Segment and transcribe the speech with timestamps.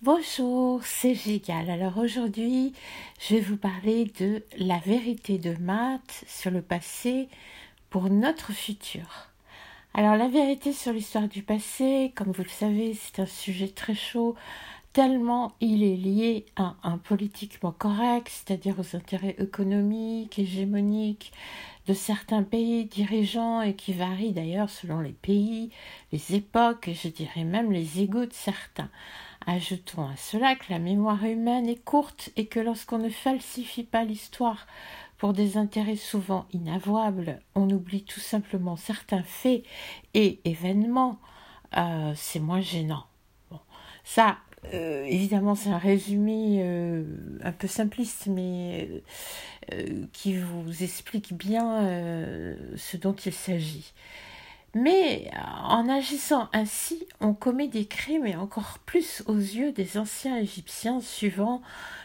[0.00, 1.68] Bonjour, c'est Gigal.
[1.68, 2.72] Alors aujourd'hui,
[3.18, 7.28] je vais vous parler de la vérité de Matt sur le passé
[7.90, 9.28] pour notre futur.
[9.94, 13.96] Alors la vérité sur l'histoire du passé, comme vous le savez, c'est un sujet très
[13.96, 14.36] chaud,
[14.92, 21.32] tellement il est lié à un politiquement correct, c'est-à-dire aux intérêts économiques, hégémoniques
[21.88, 25.70] de certains pays dirigeants et qui varie d'ailleurs selon les pays,
[26.12, 28.90] les époques et je dirais même les égaux de certains.
[29.46, 34.04] Ajoutons à cela que la mémoire humaine est courte et que lorsqu'on ne falsifie pas
[34.04, 34.66] l'histoire
[35.16, 39.64] pour des intérêts souvent inavouables, on oublie tout simplement certains faits
[40.12, 41.18] et événements,
[41.78, 43.06] euh, c'est moins gênant.
[43.50, 43.60] Bon,
[44.04, 44.36] ça,
[44.74, 47.04] euh, évidemment, c'est un résumé euh,
[47.42, 49.02] un peu simpliste, mais
[50.12, 51.82] qui vous explique bien
[52.76, 53.92] ce dont il s'agit.
[54.74, 60.38] Mais en agissant ainsi, on commet des crimes et encore plus aux yeux des anciens
[60.38, 61.62] Égyptiens suivant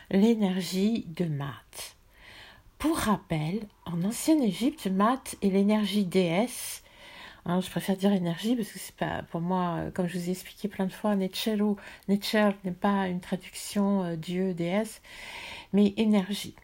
[0.09, 1.97] l'énergie de Math.
[2.78, 6.84] Pour rappel, en ancienne Égypte, Math est l'énergie déesse.
[7.45, 10.31] Hein, je préfère dire énergie parce que c'est pas pour moi, comme je vous ai
[10.31, 11.58] expliqué plein de fois, Netcher
[12.08, 15.02] n'est pas une traduction euh, dieu déesse,
[15.73, 16.56] mais énergie.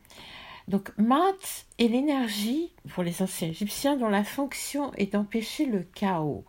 [0.70, 6.46] Donc Mat est l'énergie, pour les anciens égyptiens, dont la fonction est d'empêcher le chaos,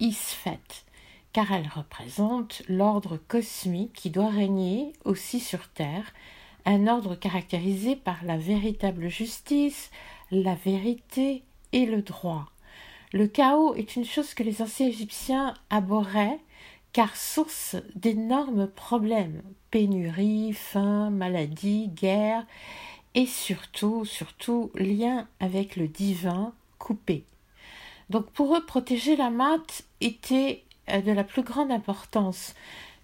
[0.00, 0.58] Isfet,
[1.32, 6.12] car elle représente l'ordre cosmique qui doit régner aussi sur Terre,
[6.64, 9.92] un ordre caractérisé par la véritable justice,
[10.32, 12.50] la vérité et le droit.
[13.12, 16.40] Le chaos est une chose que les anciens Égyptiens abhorraient,
[16.92, 22.44] car source d'énormes problèmes, pénurie, faim, maladie, guerre,
[23.14, 27.24] et surtout, surtout, lien avec le divin coupé.
[28.10, 32.54] Donc pour eux, protéger la mat était euh, de la plus grande importance,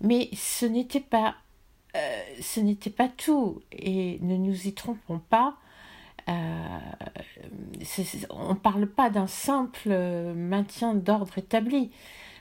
[0.01, 1.37] mais ce n'était pas,
[1.97, 5.57] euh, ce n'était pas tout, et ne nous y trompons pas.
[6.29, 6.79] Euh,
[8.31, 9.91] on ne parle pas d'un simple
[10.35, 11.91] maintien d'ordre établi,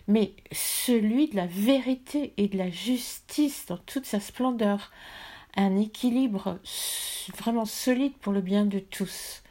[0.07, 4.91] mais celui de la vérité et de la justice dans toute sa splendeur
[5.55, 6.59] un équilibre
[7.37, 9.43] vraiment solide pour le bien de tous.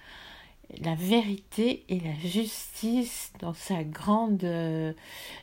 [0.83, 4.93] La vérité et la justice dans sa grande euh,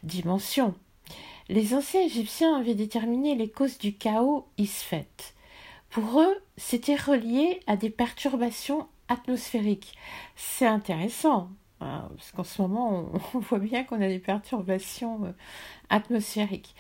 [0.04, 0.76] dimension.
[1.50, 5.08] Les anciens Égyptiens avaient déterminé les causes du chaos Isfet.
[5.90, 9.96] Pour eux, c'était relié à des perturbations atmosphériques.
[10.36, 11.50] C'est intéressant,
[11.82, 15.32] hein, parce qu'en ce moment, on, voit bien qu'on a des perturbations euh,
[15.90, 16.76] atmosphériques.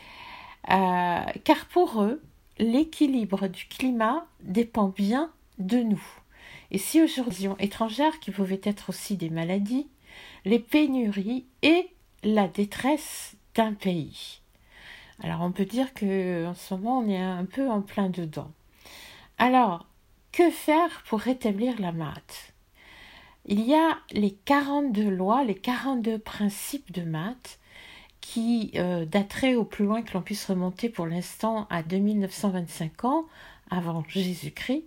[0.71, 2.21] Euh, car pour eux,
[2.57, 6.03] l'équilibre du climat dépend bien de nous.
[6.71, 9.87] Et si aujourd'hui étrangères qui pouvaient être aussi des maladies,
[10.45, 11.89] les pénuries et
[12.23, 14.41] la détresse d'un pays.
[15.21, 18.51] Alors on peut dire que en ce moment on est un peu en plein dedans.
[19.37, 19.85] Alors,
[20.31, 22.53] que faire pour rétablir la maths?
[23.45, 27.59] Il y a les 42 lois, les 42 principes de maths
[28.25, 33.25] qui euh, daterait au plus loin que l'on puisse remonter pour l'instant à 2925 ans
[33.69, 34.83] avant Jésus-Christ,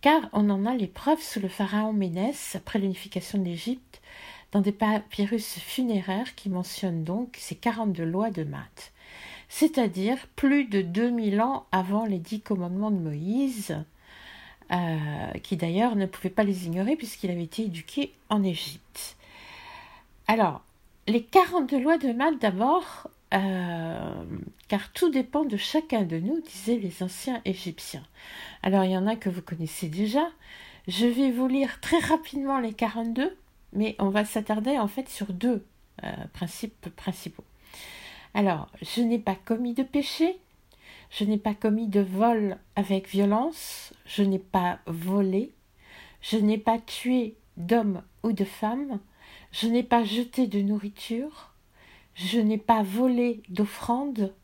[0.00, 4.02] car on en a les preuves sous le pharaon Ménès après l'unification de l'Égypte
[4.50, 8.92] dans des papyrus funéraires qui mentionnent donc ces 42 lois de Math,
[9.48, 13.76] c'est-à-dire plus de 2000 ans avant les dix commandements de Moïse,
[14.72, 19.16] euh, qui d'ailleurs ne pouvait pas les ignorer puisqu'il avait été éduqué en Égypte.
[20.26, 20.62] Alors,
[21.10, 24.24] les 42 lois de Math d'abord, euh,
[24.68, 28.04] car tout dépend de chacun de nous, disaient les anciens Égyptiens.
[28.62, 30.24] Alors il y en a que vous connaissez déjà.
[30.86, 33.36] Je vais vous lire très rapidement les 42,
[33.72, 35.64] mais on va s'attarder en fait sur deux
[36.04, 37.44] euh, principes principaux.
[38.32, 40.38] Alors, je n'ai pas commis de péché,
[41.10, 45.52] je n'ai pas commis de vol avec violence, je n'ai pas volé,
[46.22, 49.00] je n'ai pas tué d'homme ou de femme,
[49.52, 51.54] je n'ai pas jeté de nourriture,
[52.14, 54.34] je n'ai pas volé d'offrande,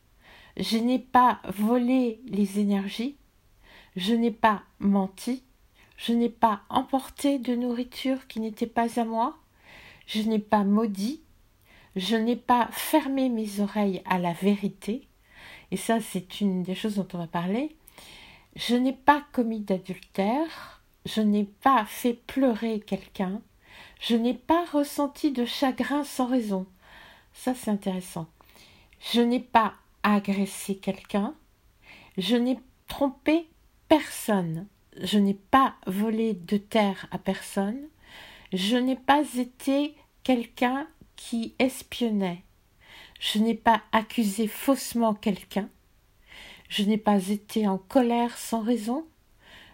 [0.56, 3.16] je n'ai pas volé les énergies,
[3.96, 5.42] je n'ai pas menti,
[5.96, 9.38] je n'ai pas emporté de nourriture qui n'était pas à moi,
[10.06, 11.22] je n'ai pas maudit,
[11.94, 15.08] je n'ai pas fermé mes oreilles à la vérité,
[15.70, 17.76] et ça c'est une des choses dont on va parler,
[18.54, 23.40] je n'ai pas commis d'adultère, je n'ai pas fait pleurer quelqu'un,
[24.00, 26.66] je n'ai pas ressenti de chagrin sans raison.
[27.32, 28.28] Ça, c'est intéressant.
[29.12, 31.34] Je n'ai pas agressé quelqu'un.
[32.16, 32.58] Je n'ai
[32.88, 33.46] trompé
[33.88, 34.66] personne.
[35.00, 37.88] Je n'ai pas volé de terre à personne.
[38.52, 42.42] Je n'ai pas été quelqu'un qui espionnait.
[43.20, 45.68] Je n'ai pas accusé faussement quelqu'un.
[46.68, 49.06] Je n'ai pas été en colère sans raison.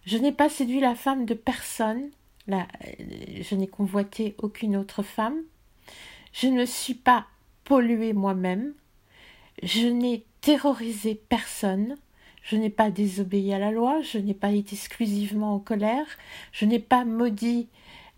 [0.04, 2.10] Je n'ai pas séduit la femme de personne.
[2.48, 5.38] Je n'ai convoité aucune autre femme.
[6.32, 7.26] Je ne suis pas
[7.64, 8.74] pollué moi-même.
[9.62, 11.96] Je n'ai terrorisé personne.
[12.42, 16.06] Je n'ai pas désobéi à la loi, je n'ai pas été exclusivement en colère,
[16.50, 17.68] je n'ai pas maudit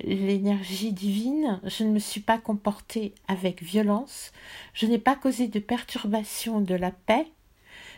[0.03, 4.32] l'énergie divine, je ne me suis pas comporté avec violence,
[4.73, 7.27] je n'ai pas causé de perturbation de la paix,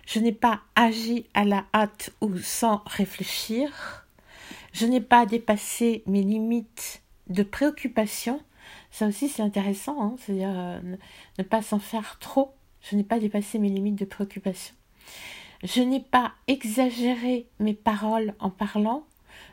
[0.05, 4.06] je n'ai pas agi à la hâte ou sans réfléchir,
[4.77, 8.43] je n'ai pas dépassé mes limites de préoccupation.
[8.91, 10.97] Ça aussi c'est intéressant, hein, c'est-à-dire euh,
[11.39, 12.53] ne pas s'en faire trop.
[12.83, 14.75] Je n'ai pas dépassé mes limites de préoccupation.
[15.65, 19.05] Je n'ai pas exagéré mes paroles en parlant.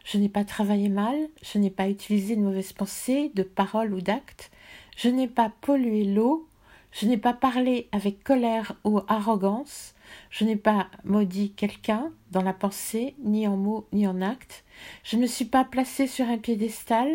[0.04, 1.16] Je n'ai pas travaillé mal.
[1.42, 4.52] Je n'ai pas utilisé de mauvaises pensées, de paroles ou d'actes.
[4.98, 6.50] Je n'ai pas pollué l'eau.
[6.92, 9.96] Je n'ai pas parlé avec colère ou arrogance.
[10.30, 14.64] Je n'ai pas maudit quelqu'un dans la pensée, ni en mots, ni en actes.
[15.04, 17.10] Je ne suis pas placé sur un piédestal.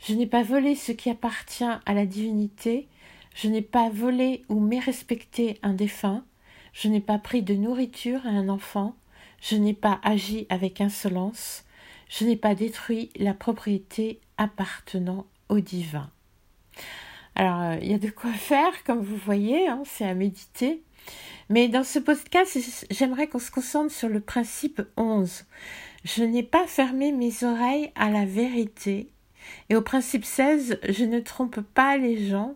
[0.00, 2.88] Je n'ai pas volé ce qui appartient à la divinité.
[3.34, 6.24] Je n'ai pas volé ou mérespecté un défunt.
[6.76, 8.94] Je n'ai pas pris de nourriture à un enfant,
[9.40, 11.64] je n'ai pas agi avec insolence,
[12.10, 16.10] je n'ai pas détruit la propriété appartenant au divin.
[17.34, 20.82] Alors, euh, il y a de quoi faire, comme vous voyez, hein, c'est à méditer.
[21.48, 22.58] Mais dans ce podcast,
[22.90, 25.44] j'aimerais qu'on se concentre sur le principe 11.
[26.04, 29.10] Je n'ai pas fermé mes oreilles à la vérité.
[29.68, 32.54] Et au principe 16, je ne trompe pas les gens.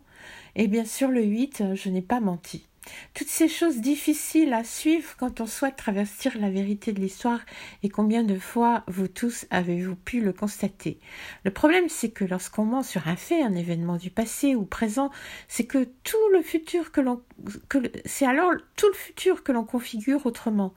[0.56, 2.67] Et bien sûr, le 8, je n'ai pas menti.
[3.14, 7.40] Toutes ces choses difficiles à suivre quand on souhaite travestir la vérité de l'histoire
[7.82, 10.98] et combien de fois vous tous avez-vous pu le constater.
[11.44, 15.10] Le problème c'est que lorsqu'on ment sur un fait, un événement du passé ou présent,
[15.48, 17.22] c'est que tout le futur que l'on
[18.04, 20.75] c'est alors tout le futur que l'on configure autrement.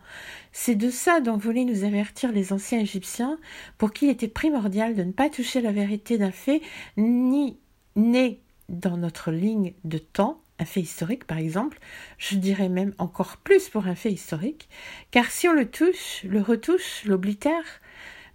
[0.52, 3.38] C'est de ça dont voulaient nous avertir les anciens Égyptiens,
[3.78, 6.62] pour qui il était primordial de ne pas toucher la vérité d'un fait,
[6.98, 7.58] ni
[7.96, 11.80] né dans notre ligne de temps, un fait historique par exemple,
[12.18, 14.70] je dirais même encore plus pour un fait historique,
[15.12, 17.82] car si on le touche, le retouche, l'oblitère,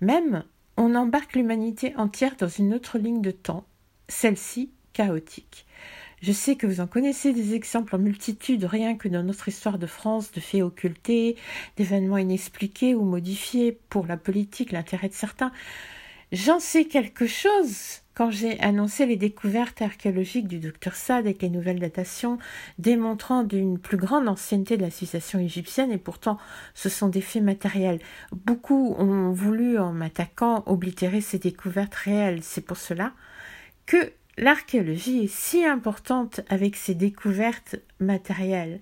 [0.00, 0.44] même
[0.76, 3.66] on embarque l'humanité entière dans une autre ligne de temps,
[4.08, 5.66] celle-ci chaotique.
[6.20, 9.78] Je sais que vous en connaissez des exemples en multitude, rien que dans notre histoire
[9.78, 11.36] de France, de faits occultés,
[11.76, 15.52] d'événements inexpliqués ou modifiés pour la politique, l'intérêt de certains.
[16.30, 21.48] J'en sais quelque chose quand j'ai annoncé les découvertes archéologiques du docteur Sade avec les
[21.48, 22.38] nouvelles datations
[22.78, 26.36] démontrant d'une plus grande ancienneté de la civilisation égyptienne, et pourtant
[26.74, 28.00] ce sont des faits matériels.
[28.32, 32.42] Beaucoup ont voulu, en m'attaquant, oblitérer ces découvertes réelles.
[32.42, 33.12] C'est pour cela
[33.86, 38.80] que l'archéologie est si importante avec ces découvertes matérielles.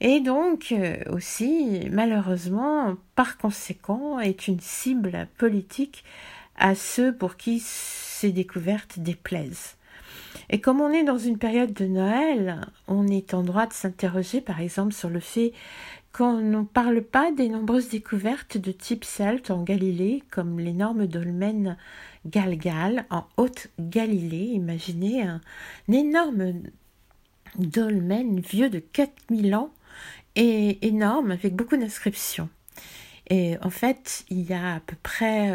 [0.00, 6.02] Et donc euh, aussi, malheureusement, par conséquent, est une cible politique
[6.56, 9.76] à ceux pour qui ces découvertes déplaisent.
[10.50, 14.40] Et comme on est dans une période de Noël, on est en droit de s'interroger
[14.40, 15.52] par exemple sur le fait
[16.12, 21.76] qu'on ne parle pas des nombreuses découvertes de type celte en Galilée, comme l'énorme dolmen
[22.24, 24.52] Galgal en Haute-Galilée.
[24.52, 25.40] Imaginez un,
[25.88, 26.52] énorme
[27.58, 29.72] dolmen vieux de 4000 ans
[30.36, 32.48] et énorme avec beaucoup d'inscriptions.
[33.30, 35.50] Et en fait, il y a à peu près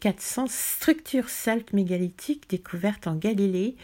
[0.00, 3.76] 400 euh, structures celtes mégalithiques découvertes en Galilée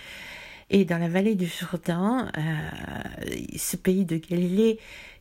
[0.70, 4.78] et dans la vallée du Jourdain, euh, ce pays de Galilée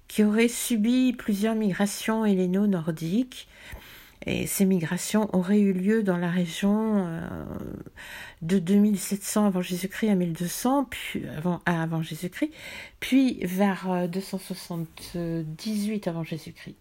[0.08, 3.48] qui aurait subi plusieurs migrations helléno-nordiques.
[4.26, 7.46] Et ces migrations auraient eu lieu dans la région euh,
[8.42, 12.52] de 2700 avant Jésus-Christ à 1200, puis avant, avant Jésus-Christ,
[13.02, 16.78] puis vers 278 avant Jésus-Christ.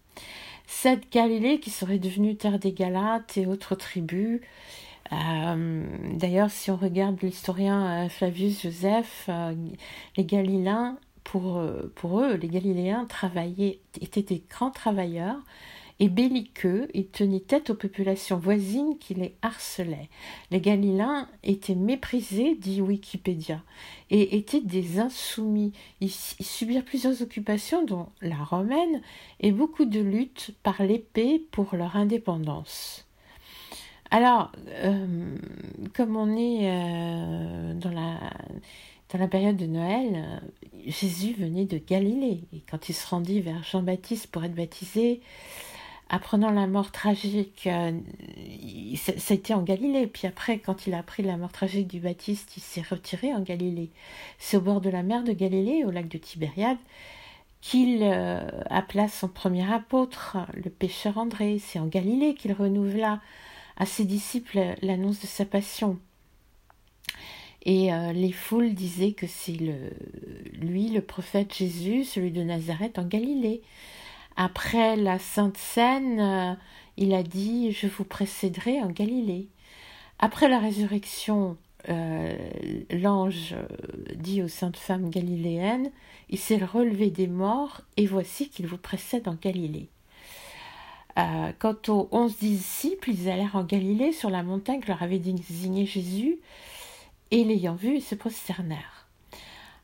[0.75, 4.41] Cette Galilée qui serait devenue terre des Galates et autres tribus.
[5.13, 9.53] Euh, d'ailleurs, si on regarde l'historien euh, Flavius Joseph, euh,
[10.17, 11.63] les Galiléens, pour,
[11.95, 15.37] pour eux, les Galiléens travaillaient, étaient des grands travailleurs
[16.03, 20.09] et belliqueux, ils tenaient tête aux populations voisines qui les harcelaient.
[20.51, 23.61] Les Galiléens étaient méprisés, dit Wikipédia,
[24.09, 25.71] et étaient des insoumis.
[26.01, 29.01] Ils, subirent plusieurs occupations, dont la romaine,
[29.39, 33.07] et beaucoup de luttes par l'épée pour leur indépendance.
[34.11, 35.37] Alors, euh,
[35.93, 38.19] comme on est euh, dans la
[39.13, 40.41] dans la période de Noël,
[40.87, 42.41] Jésus venait de Galilée.
[42.51, 45.21] Et quand il se rendit vers Jean-Baptiste pour être baptisé,
[46.13, 47.91] apprenant la mort tragique, euh,
[49.17, 50.05] c'était en Galilée.
[50.05, 53.41] Puis après, quand il a appris la mort tragique du Baptiste, il s'est retiré en
[53.41, 53.89] Galilée.
[54.37, 56.77] C'est au bord de la mer de Galilée, au lac de Tibériade,
[57.61, 58.03] qu'il
[58.69, 61.57] appela son premier apôtre, le pécheur André.
[61.59, 63.19] C'est en Galilée qu'il renouvela
[63.77, 65.97] à ses disciples l'annonce de sa passion.
[67.65, 69.57] Et les foules disaient que c'est
[70.53, 73.61] lui, le prophète Jésus, celui de Nazareth en Galilée.
[74.35, 76.57] Après la Sainte Seine,
[76.97, 79.47] il a dit Je vous précéderai en Galilée.
[80.19, 81.57] Après la résurrection,
[81.89, 82.33] euh,
[82.91, 83.55] l'ange
[84.15, 85.91] dit aux saintes femmes galiléennes
[86.29, 89.89] Il s'est relevé des morts, et voici qu'il vous précède en Galilée.
[91.19, 95.19] Euh, quant aux onze disciples, ils allèrent en Galilée sur la montagne que leur avait
[95.19, 96.39] désigné Jésus,
[97.31, 99.07] et l'ayant vu, ils se prosternèrent.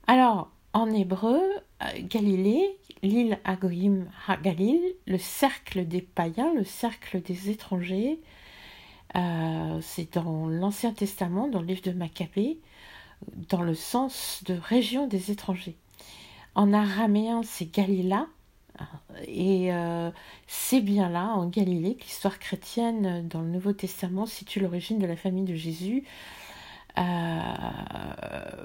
[0.07, 1.41] Alors, en hébreu,
[1.81, 4.09] euh, Galilée, l'île Agoïm
[4.43, 8.19] Galil, le cercle des païens, le cercle des étrangers,
[9.15, 12.59] euh, c'est dans l'Ancien Testament, dans le livre de Maccabée,
[13.49, 15.75] dans le sens de région des étrangers.
[16.55, 18.27] En araméen, c'est Galila,
[19.27, 20.11] et euh,
[20.47, 25.07] c'est bien là, en Galilée, que l'histoire chrétienne dans le Nouveau Testament situe l'origine de
[25.07, 26.03] la famille de Jésus.
[26.97, 27.01] Euh,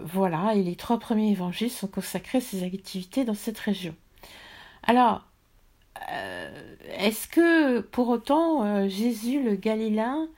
[0.03, 3.95] voilà, et les trois premiers évangiles sont consacrés à ces activités dans cette région.
[4.83, 5.23] Alors,
[6.11, 10.29] euh, est-ce que pour autant euh, Jésus le Galiléen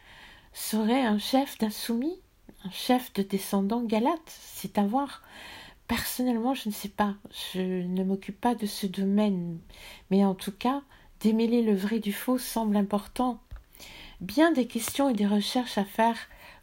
[0.52, 2.18] serait un chef d'insoumis,
[2.64, 4.20] un chef de descendants galates?
[4.26, 5.22] C'est à voir.
[5.88, 7.14] Personnellement, je ne sais pas.
[7.54, 9.58] Je ne m'occupe pas de ce domaine.
[10.10, 10.82] Mais en tout cas,
[11.20, 13.38] démêler le vrai du faux semble important.
[14.20, 16.16] Bien des questions et des recherches à faire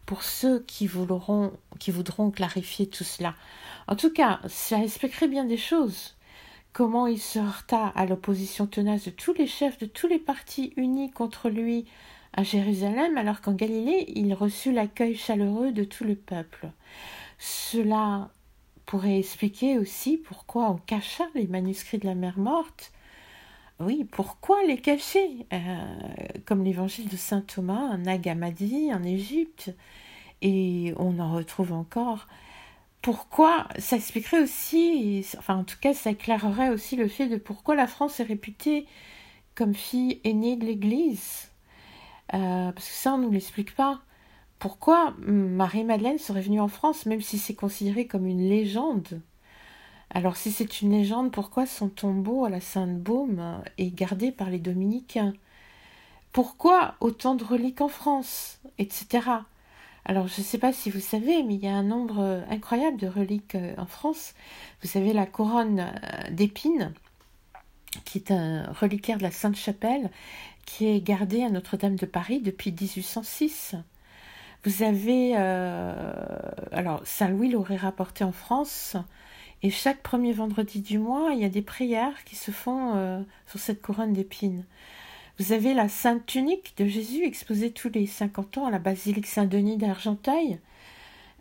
[0.05, 1.51] pour ceux qui voudront,
[2.31, 3.35] clarifier tout cela.
[3.87, 6.15] En tout cas, ça expliquerait bien des choses
[6.73, 10.73] comment il se heurta à l'opposition tenace de tous les chefs de tous les partis
[10.75, 11.85] unis contre lui
[12.33, 16.71] à Jérusalem, alors qu'en Galilée il reçut l'accueil chaleureux de tout le peuple.
[17.37, 18.31] Cela
[18.85, 22.92] pourrait expliquer aussi pourquoi on cacha les manuscrits de la mer morte.
[23.79, 25.45] Oui, pourquoi les cacher?
[25.51, 25.57] Euh,
[26.45, 29.71] Comme l'évangile de saint Thomas, en Agamadi, en Égypte,
[30.41, 32.27] et on en retrouve encore
[33.03, 37.75] pourquoi ça expliquerait aussi, enfin en tout cas ça éclairerait aussi le fait de pourquoi
[37.75, 38.87] la France est réputée
[39.55, 41.51] comme fille aînée de l'Église?
[42.33, 44.01] Euh, parce que ça on ne nous l'explique pas.
[44.59, 49.21] Pourquoi Marie-Madeleine serait venue en France même si c'est considéré comme une légende?
[50.09, 54.59] Alors si c'est une légende, pourquoi son tombeau à la Sainte-Baume est gardé par les
[54.59, 55.33] dominicains?
[56.31, 59.21] Pourquoi autant de reliques en France Etc.
[60.05, 62.41] Alors, je ne sais pas si vous savez, mais il y a un nombre euh,
[62.49, 64.33] incroyable de reliques euh, en France.
[64.81, 66.93] Vous avez la couronne euh, d'épines,
[68.03, 70.09] qui est un reliquaire de la Sainte-Chapelle,
[70.65, 73.75] qui est gardé à Notre-Dame de Paris depuis 1806.
[74.65, 78.95] Vous avez, alors Saint Louis l'aurait rapporté en France,
[79.63, 83.59] et chaque premier vendredi du mois, il y a des prières qui se font sur
[83.59, 84.65] cette couronne d'épines.
[85.39, 89.25] Vous avez la Sainte Tunique de Jésus exposée tous les 50 ans à la basilique
[89.25, 90.59] Saint-Denis d'Argenteuil,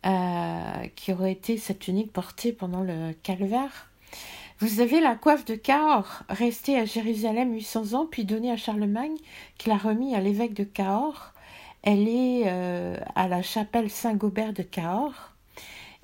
[0.06, 3.90] euh, qui aurait été cette tunique portée pendant le calvaire.
[4.60, 9.16] Vous avez la coiffe de Cahors, restée à Jérusalem 800 ans, puis donnée à Charlemagne,
[9.58, 11.34] qui l'a remis à l'évêque de Cahors.
[11.82, 15.31] Elle est euh, à la chapelle Saint-Gobert de Cahors.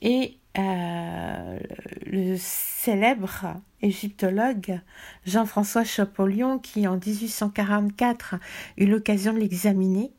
[0.00, 1.58] Et euh,
[2.06, 4.80] le célèbre égyptologue
[5.26, 8.36] Jean-François Champollion, qui en 1844
[8.76, 10.12] eut l'occasion de l'examiner,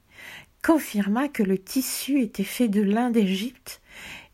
[0.63, 3.81] confirma que le tissu était fait de lin d'Égypte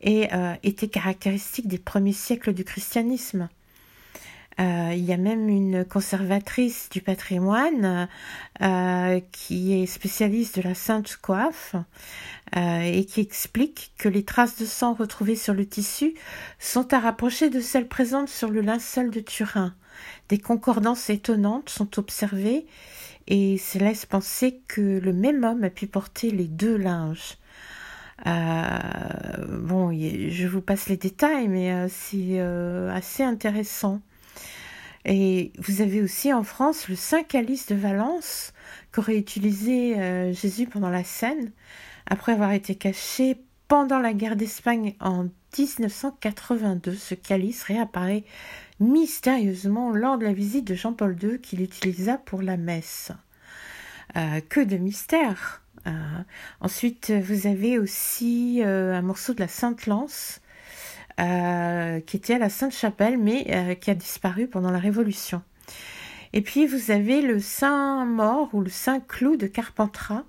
[0.01, 3.49] et euh, était caractéristique des premiers siècles du christianisme.
[4.59, 8.07] Euh, il y a même une conservatrice du patrimoine
[8.62, 11.75] euh, qui est spécialiste de la sainte coiffe
[12.55, 16.13] euh, et qui explique que les traces de sang retrouvées sur le tissu
[16.57, 19.75] sont à rapprocher de celles présentes sur le linceul de Turin.
[20.29, 22.65] Des concordances étonnantes sont observées
[23.27, 27.38] et cela laisse penser que le même homme a pu porter les deux linges.
[28.25, 34.00] bon, je vous passe les détails, mais c'est assez intéressant.
[35.05, 38.53] Et vous avez aussi en France le Saint Calice de Valence
[38.91, 41.51] qu'aurait utilisé euh, Jésus pendant la scène,
[42.07, 46.95] après avoir été caché pendant la guerre d'Espagne en 1982.
[46.95, 48.24] Ce calice réapparaît
[48.79, 53.12] mystérieusement lors de la visite de Jean-Paul II qu'il utilisa pour la messe.
[54.17, 55.91] Euh, que de mystère euh,
[56.62, 60.41] Ensuite, vous avez aussi un morceau de la Sainte Lance
[61.19, 65.41] euh, qui était à la Sainte-Chapelle, mais euh, qui a disparu pendant la Révolution.
[66.34, 70.24] Et puis vous avez le Saint Mort ou le Saint Clou de Carpentras,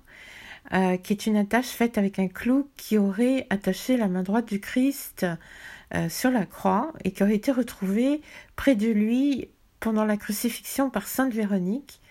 [0.73, 4.47] euh, qui est une attache faite avec un clou qui aurait attaché la main droite
[4.47, 5.25] du Christ
[6.09, 8.21] sur la croix et qui aurait été retrouvé
[8.57, 9.47] près de lui
[9.79, 12.01] pendant la crucifixion par Sainte Véronique,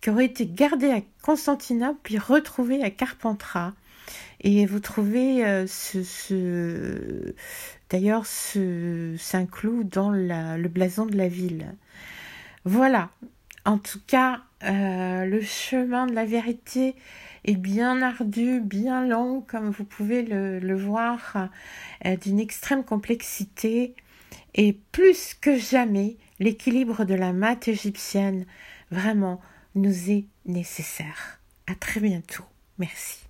[0.00, 3.72] qui aurait été gardée à Constantinople puis retrouvée à Carpentras.
[4.40, 7.34] Et vous trouvez euh, ce,
[7.90, 11.74] d'ailleurs ce Saint-Cloud dans le blason de la ville.
[12.64, 13.10] Voilà.
[13.64, 16.94] En tout cas, euh, le chemin de la vérité
[17.44, 21.48] est bien ardu, bien long, comme vous pouvez le, voir,
[22.04, 23.94] euh, d'une extrême complexité.
[24.54, 28.46] Et plus que jamais, l'équilibre de la maths égyptienne
[28.90, 29.40] vraiment
[29.74, 31.40] nous est nécessaire.
[31.66, 32.44] À très bientôt.
[32.78, 33.25] Merci.